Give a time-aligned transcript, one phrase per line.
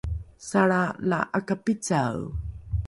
[0.49, 2.21] salra la ’akapicae